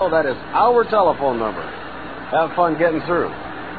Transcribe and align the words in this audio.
Oh, 0.00 0.08
that 0.08 0.24
is 0.24 0.32
our 0.56 0.88
telephone 0.88 1.36
number. 1.38 1.60
Have 2.32 2.56
fun 2.56 2.78
getting 2.78 3.02
through. 3.04 3.28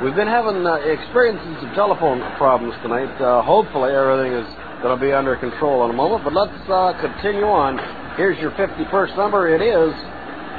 We've 0.05 0.13
been 0.13 0.29
having 0.29 0.62
uh, 0.67 0.75
experiencing 0.86 1.58
some 1.58 1.74
telephone 1.74 2.21
problems 2.38 2.75
tonight. 2.83 3.09
Uh, 3.17 3.42
hopefully, 3.42 3.90
everything 3.90 4.37
is 4.37 4.45
going 4.85 4.93
to 4.93 5.01
be 5.01 5.11
under 5.11 5.35
control 5.35 5.83
in 5.85 5.89
a 5.89 5.97
moment. 5.97 6.23
But 6.23 6.33
let's 6.37 6.53
uh, 6.69 6.93
continue 7.01 7.49
on. 7.49 7.81
Here's 8.18 8.38
your 8.38 8.52
51st 8.52 9.18
number. 9.18 9.49
It 9.49 9.65
is 9.65 9.95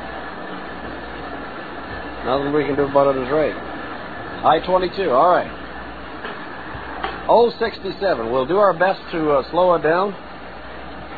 Nothing 2.30 2.52
we 2.52 2.62
can 2.62 2.76
do 2.76 2.84
about 2.84 3.16
it 3.16 3.22
is 3.26 3.28
right. 3.28 3.50
I-22. 3.50 5.10
All 5.10 5.34
right. 5.34 5.50
067. 7.58 8.30
We'll 8.30 8.46
do 8.46 8.58
our 8.58 8.72
best 8.72 9.00
to 9.10 9.32
uh, 9.32 9.50
slow 9.50 9.74
it 9.74 9.82
down 9.82 10.14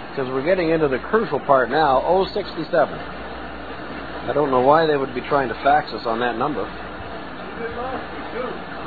because 0.09 0.33
we're 0.33 0.43
getting 0.43 0.71
into 0.71 0.89
the 0.89 0.99
crucial 1.13 1.39
part 1.41 1.69
now. 1.69 2.01
067. 2.33 2.65
I 2.73 4.33
don't 4.33 4.51
know 4.51 4.63
why 4.63 4.87
they 4.87 4.97
would 4.97 5.15
be 5.15 5.21
trying 5.29 5.49
to 5.49 5.55
fax 5.61 5.93
us 5.93 6.07
on 6.07 6.19
that 6.21 6.39
number. 6.39 6.65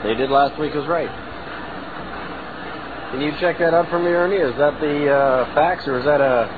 They 0.02 0.16
did 0.16 0.32
last 0.32 0.60
week 0.60 0.73
was 0.73 0.88
right. 0.88 1.14
Can 3.12 3.22
you 3.22 3.34
check 3.39 3.60
that 3.60 3.76
out 3.76 3.88
for 3.92 4.00
me, 4.00 4.10
Ernie? 4.10 4.38
Is 4.38 4.58
that 4.58 4.82
the 4.82 5.14
uh, 5.14 5.54
fax 5.54 5.88
or 5.88 6.00
is 6.00 6.06
that 6.06 6.22
a 6.22 6.50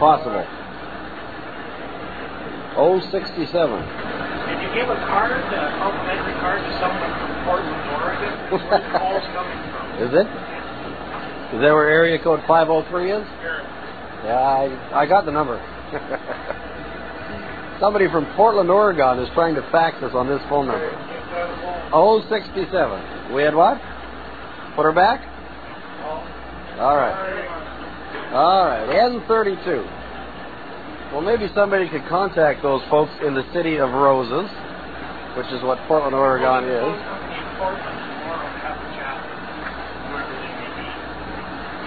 possible? 0.00 0.40
067. 3.12 4.01
You 4.62 4.70
give 4.70 4.86
a 4.88 4.94
card, 5.10 5.32
a 5.34 5.74
complimentary 5.82 6.38
card 6.38 6.62
to 6.62 6.70
someone 6.78 7.10
from 7.18 7.34
Portland, 7.42 7.82
Oregon? 7.98 8.30
Where's 8.54 8.62
the 8.70 8.78
calls 8.94 9.26
coming 9.34 9.58
from? 9.74 10.06
Is 10.06 10.14
it? 10.14 10.28
Is 11.52 11.60
that 11.60 11.72
where 11.74 11.90
area 11.90 12.22
code 12.22 12.40
503 12.46 13.10
is? 13.10 13.26
Yeah, 14.24 14.38
I, 14.38 15.02
I 15.02 15.06
got 15.06 15.24
the 15.26 15.32
number. 15.32 15.58
Somebody 17.80 18.08
from 18.08 18.24
Portland, 18.36 18.70
Oregon 18.70 19.18
is 19.18 19.28
trying 19.34 19.56
to 19.56 19.62
fax 19.72 20.00
us 20.02 20.14
on 20.14 20.28
this 20.28 20.40
phone 20.48 20.68
number. 20.68 20.88
067. 22.30 23.34
We 23.34 23.42
had 23.42 23.54
what? 23.54 23.78
Put 24.76 24.84
her 24.84 24.92
back? 24.92 25.20
All 26.78 26.96
right. 26.96 28.32
All 28.32 28.64
right. 28.64 28.88
N32. 28.88 29.84
Well, 31.12 31.20
maybe 31.20 31.48
somebody 31.54 31.88
could 31.90 32.06
contact 32.08 32.62
those 32.62 32.80
folks 32.88 33.12
in 33.26 33.34
the 33.34 33.44
city 33.52 33.76
of 33.76 33.90
Roses, 33.90 34.48
which 35.36 35.46
is 35.48 35.62
what 35.62 35.78
Portland, 35.88 36.14
Oregon 36.14 36.64
is. 36.64 36.94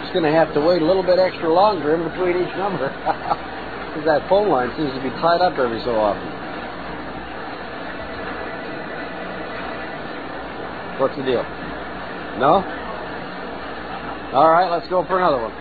Just 0.01 0.13
going 0.13 0.25
to 0.25 0.31
have 0.31 0.53
to 0.53 0.61
wait 0.61 0.81
a 0.81 0.85
little 0.85 1.03
bit 1.03 1.19
extra 1.19 1.51
longer 1.51 1.95
in 1.95 2.03
between 2.09 2.41
each 2.41 2.55
number. 2.57 2.89
Because 3.95 4.19
that 4.19 4.28
phone 4.28 4.50
line 4.50 4.75
seems 4.75 4.91
to 4.91 5.00
be 5.01 5.07
tied 5.23 5.39
up 5.39 5.57
every 5.57 5.79
so 5.88 5.95
often. 5.95 6.28
What's 11.00 11.16
the 11.16 11.23
deal? 11.23 11.44
No? 12.35 12.59
All 14.35 14.51
right, 14.51 14.69
let's 14.69 14.89
go 14.89 15.05
for 15.07 15.17
another 15.17 15.41
one. 15.41 15.51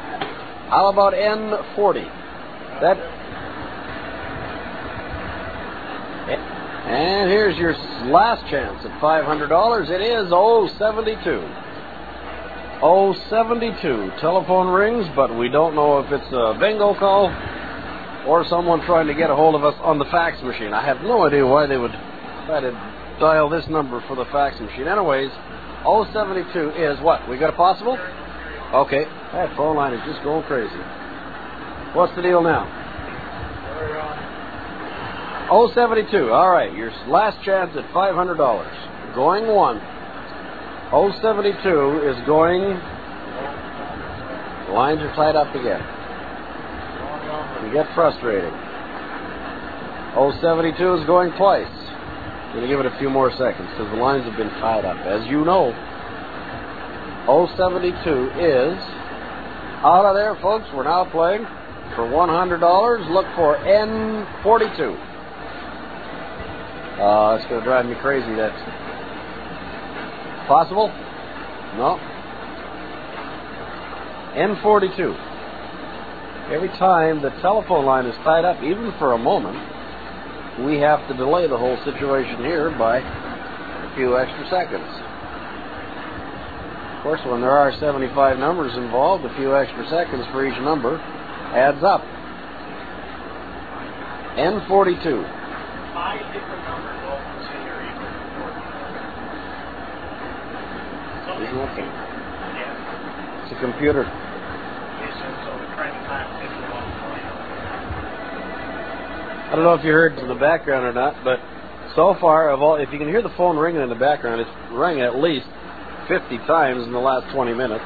How 0.70 0.90
about 0.90 1.12
N40? 1.12 2.02
That. 2.82 2.98
And 6.84 7.30
here's 7.30 7.56
your 7.56 7.72
last 8.12 8.44
chance 8.50 8.84
at 8.84 9.00
$500. 9.00 9.90
It 9.90 10.02
is 10.02 10.28
072. 10.78 11.40
072. 13.30 14.12
Telephone 14.20 14.68
rings, 14.68 15.06
but 15.16 15.34
we 15.36 15.48
don't 15.48 15.74
know 15.74 16.00
if 16.00 16.12
it's 16.12 16.30
a 16.32 16.54
bingo 16.60 16.94
call 16.94 17.32
or 18.28 18.44
someone 18.48 18.84
trying 18.84 19.06
to 19.06 19.14
get 19.14 19.30
a 19.30 19.34
hold 19.34 19.54
of 19.54 19.64
us 19.64 19.74
on 19.82 19.98
the 19.98 20.04
fax 20.06 20.42
machine. 20.42 20.74
I 20.74 20.84
have 20.84 21.00
no 21.00 21.26
idea 21.26 21.46
why 21.46 21.66
they 21.66 21.78
would 21.78 21.92
try 22.46 22.60
to 22.60 22.70
dial 23.18 23.48
this 23.48 23.66
number 23.68 24.02
for 24.06 24.16
the 24.16 24.26
fax 24.26 24.60
machine. 24.60 24.86
Anyways, 24.86 25.30
072 25.84 26.70
is 26.76 27.00
what? 27.00 27.26
We 27.28 27.38
got 27.38 27.54
a 27.54 27.56
possible? 27.56 27.96
Okay. 28.74 29.04
That 29.32 29.56
phone 29.56 29.76
line 29.76 29.94
is 29.94 30.04
just 30.04 30.22
going 30.22 30.44
crazy. 30.44 30.76
What's 31.94 32.14
the 32.16 32.22
deal 32.22 32.42
now? 32.42 32.83
072. 35.48 36.32
All 36.32 36.50
right. 36.50 36.72
Your 36.74 36.90
last 37.08 37.42
chance 37.44 37.70
at 37.76 37.84
$500. 37.92 39.14
Going 39.14 39.46
one. 39.46 39.78
072 40.90 42.08
is 42.08 42.16
going. 42.26 42.62
The 44.66 44.72
lines 44.72 45.00
are 45.00 45.14
tied 45.14 45.36
up 45.36 45.54
again. 45.54 45.82
You 47.66 47.72
get 47.72 47.92
frustrating. 47.94 48.52
072 50.14 50.94
is 50.94 51.06
going 51.06 51.32
twice. 51.32 51.66
I'm 51.66 52.60
going 52.60 52.62
to 52.62 52.68
give 52.68 52.80
it 52.80 52.86
a 52.86 52.98
few 52.98 53.10
more 53.10 53.30
seconds 53.32 53.68
because 53.70 53.90
the 53.90 53.96
lines 53.96 54.24
have 54.24 54.36
been 54.36 54.50
tied 54.60 54.84
up. 54.84 54.96
As 55.04 55.26
you 55.26 55.44
know, 55.44 55.72
072 57.26 57.90
is 58.38 58.78
out 59.82 60.06
of 60.06 60.14
there, 60.14 60.36
folks. 60.40 60.66
We're 60.72 60.84
now 60.84 61.04
playing 61.10 61.44
for 61.96 62.06
$100. 62.06 63.10
Look 63.10 63.26
for 63.34 63.56
N42. 63.58 65.13
Uh, 66.94 67.36
it's 67.38 67.48
going 67.48 67.60
to 67.60 67.66
drive 67.66 67.86
me 67.86 67.94
crazy. 67.96 68.34
That's 68.36 68.54
possible? 70.46 70.88
No. 71.74 71.98
N42. 74.38 76.52
Every 76.52 76.68
time 76.68 77.22
the 77.22 77.30
telephone 77.40 77.84
line 77.84 78.06
is 78.06 78.14
tied 78.22 78.44
up, 78.44 78.62
even 78.62 78.92
for 78.98 79.12
a 79.12 79.18
moment, 79.18 79.56
we 80.66 80.78
have 80.78 81.08
to 81.08 81.16
delay 81.16 81.48
the 81.48 81.58
whole 81.58 81.76
situation 81.84 82.44
here 82.44 82.70
by 82.78 82.98
a 82.98 83.94
few 83.96 84.16
extra 84.16 84.48
seconds. 84.50 84.86
Of 86.96 87.02
course, 87.02 87.20
when 87.26 87.40
there 87.40 87.50
are 87.50 87.72
75 87.80 88.38
numbers 88.38 88.76
involved, 88.76 89.24
a 89.24 89.34
few 89.36 89.56
extra 89.56 89.88
seconds 89.90 90.24
for 90.30 90.46
each 90.46 90.58
number 90.62 90.98
adds 90.98 91.82
up. 91.82 92.02
N42. 94.38 95.43
Five 95.94 96.26
different 96.34 96.64
numbers 96.66 96.98
all 97.06 97.22
from 97.22 97.38
the 97.38 97.44
city 97.46 97.70
area. 97.70 97.94
Isn't 101.38 101.58
that 101.58 101.70
the- 101.76 101.82
Yes. 101.82 102.76
It's 103.44 103.52
a 103.52 103.60
computer. 103.60 104.02
Yes, 104.02 105.14
and 105.22 105.34
so 105.44 105.50
they're 105.56 105.74
trying 105.76 105.94
to 105.94 106.02
find 106.08 106.26
people 106.42 106.76
on. 106.76 106.84
I 109.50 109.56
don't 109.56 109.64
know 109.64 109.74
if 109.74 109.84
you 109.84 109.92
heard 109.92 110.18
in 110.18 110.26
the 110.26 110.34
background 110.34 110.84
or 110.84 110.92
not, 110.92 111.22
but 111.22 111.38
so 111.94 112.14
far, 112.14 112.50
of 112.50 112.60
all, 112.60 112.74
if 112.74 112.92
you 112.92 112.98
can 112.98 113.06
hear 113.06 113.22
the 113.22 113.30
phone 113.36 113.56
ringing 113.56 113.82
in 113.82 113.88
the 113.88 113.94
background, 113.94 114.40
it's 114.40 114.50
rang 114.72 115.00
at 115.00 115.16
least 115.16 115.46
50 116.08 116.38
times 116.38 116.84
in 116.84 116.92
the 116.92 116.98
last 116.98 117.32
20 117.32 117.54
minutes. 117.54 117.84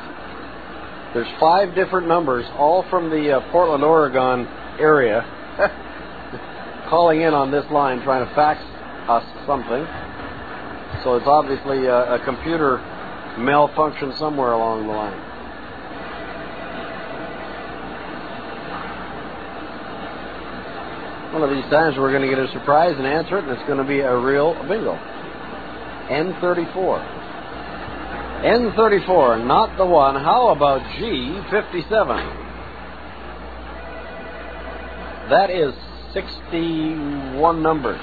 There's 1.13 1.29
five 1.39 1.75
different 1.75 2.07
numbers, 2.09 2.47
all 2.57 2.85
from 2.89 3.11
the 3.11 3.33
uh, 3.37 3.41
Portland, 3.53 3.85
Oregon 3.85 4.47
area, 4.79 5.25
calling 6.89 7.21
in 7.21 7.35
on 7.35 7.51
this 7.51 7.65
line 7.71 8.01
trying 8.03 8.27
to 8.27 8.35
fax 8.35 8.61
us 9.09 9.25
something. 9.47 9.85
So 11.05 11.17
it's 11.17 11.27
obviously 11.27 11.87
a, 11.87 12.15
a 12.15 12.25
computer 12.25 12.79
malfunction 13.39 14.15
somewhere 14.19 14.53
along 14.53 14.87
the 14.87 14.93
line. 14.93 15.29
One 21.33 21.43
of 21.43 21.51
these 21.51 21.71
times 21.71 21.97
we're 21.99 22.11
going 22.11 22.29
to 22.29 22.35
get 22.35 22.39
a 22.39 22.51
surprise 22.53 22.95
and 22.97 23.07
answer 23.07 23.39
it, 23.39 23.45
and 23.45 23.53
it's 23.53 23.67
going 23.69 23.79
to 23.79 23.85
be 23.85 24.01
a 24.01 24.17
real 24.17 24.55
bingo. 24.67 24.95
N34. 26.09 27.17
N34, 28.43 29.47
not 29.47 29.77
the 29.77 29.85
one. 29.85 30.15
How 30.15 30.49
about 30.49 30.81
G57? 30.97 32.47
That 35.29 35.51
is 35.51 35.75
61 36.15 37.63
numbers. 37.63 38.01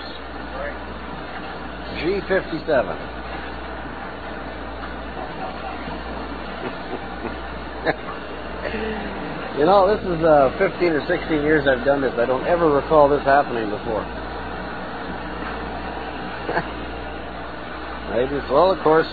G57. 1.96 2.66
you 9.58 9.66
know, 9.66 9.88
this 9.88 10.02
is 10.06 10.24
uh, 10.24 10.52
15 10.58 10.92
or 10.92 11.06
16 11.08 11.42
years 11.42 11.68
I've 11.68 11.86
done 11.86 12.02
this. 12.02 12.14
I 12.18 12.26
don't 12.26 12.46
ever 12.46 12.70
recall 12.70 13.10
this 13.10 13.24
happening 13.24 13.70
before. 13.70 14.02
Maybe 18.12 18.40
just, 18.40 18.52
well, 18.52 18.72
of 18.72 18.80
course, 18.84 19.08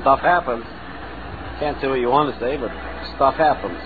stuff 0.00 0.20
happens. 0.20 0.64
Can't 1.58 1.80
say 1.80 1.88
what 1.88 1.98
you 1.98 2.08
want 2.08 2.34
to 2.34 2.40
say, 2.40 2.56
but 2.56 2.70
stuff 3.16 3.36
happens. 3.36 3.78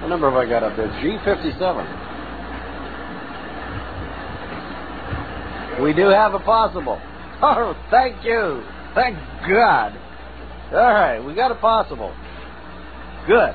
What 0.00 0.08
number 0.08 0.30
have 0.30 0.38
I 0.38 0.46
got 0.48 0.62
up 0.62 0.76
there? 0.76 0.88
G57. 0.88 2.08
We 5.82 5.92
do 5.92 6.08
have 6.08 6.34
a 6.34 6.40
possible. 6.40 7.00
Oh, 7.40 7.76
thank 7.88 8.24
you. 8.24 8.64
Thank 8.96 9.16
God. 9.48 9.96
All 10.72 10.78
right, 10.78 11.20
we 11.20 11.34
got 11.36 11.52
a 11.52 11.54
possible. 11.54 12.12
Good. 13.28 13.54